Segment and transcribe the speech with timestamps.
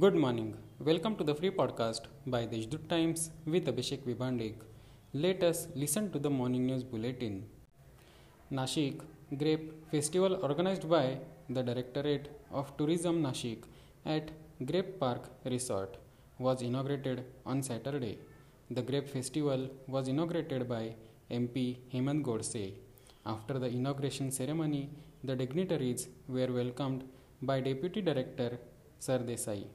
[0.00, 0.56] Good morning.
[0.78, 4.54] Welcome to the free podcast by Deshdoot Times with Abhishek Vibhandik.
[5.12, 7.44] Let us listen to the morning news bulletin.
[8.50, 9.02] Nashik
[9.36, 11.18] Grape Festival organized by
[11.50, 13.64] the Directorate of Tourism Nashik
[14.06, 14.30] at
[14.64, 15.98] Grape Park Resort
[16.38, 18.16] was inaugurated on Saturday.
[18.70, 20.94] The Grape Festival was inaugurated by
[21.30, 22.72] MP Hemant Godse.
[23.26, 24.88] After the inauguration ceremony,
[25.22, 27.04] the dignitaries were welcomed
[27.42, 28.58] by Deputy Director
[28.98, 29.66] Sir Desai.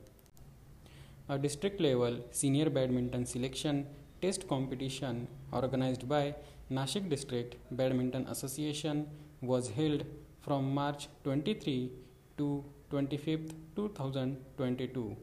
[1.30, 3.86] A district level senior badminton selection
[4.22, 6.34] test competition organized by
[6.72, 9.06] Nashik District Badminton Association
[9.42, 10.06] was held
[10.40, 11.92] from March 23
[12.38, 15.18] to 25, 2022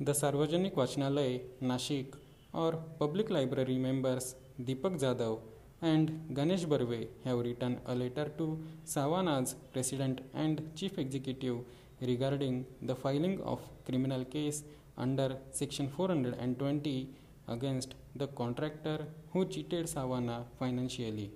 [0.00, 2.14] The Sarvajanik Vachanalay Nashik
[2.52, 5.40] or Public Library members Deepak Jadhav
[5.80, 11.58] and Ganesh Barve have written a letter to Savana's President and Chief Executive
[12.00, 14.64] regarding the filing of criminal case
[14.98, 17.08] under Section 420
[17.48, 21.30] against the contractor who cheated Savana financially.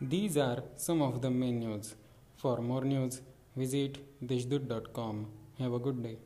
[0.00, 1.94] These are some of the main news.
[2.44, 3.22] For more news,
[3.56, 5.26] visit deshdoot.com.
[5.58, 6.18] Have a good day.